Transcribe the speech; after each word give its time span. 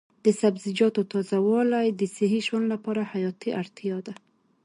د 0.25 0.27
سبزیجاتو 0.41 1.01
تازه 1.13 1.37
والي 1.47 1.87
د 1.91 2.01
صحي 2.15 2.39
ژوند 2.47 2.65
لپاره 2.73 3.01
حیاتي 3.11 3.49
اړتیا 3.61 3.97
ده. 4.05 4.13